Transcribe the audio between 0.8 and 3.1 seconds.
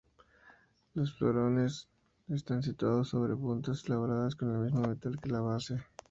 Los florones están situados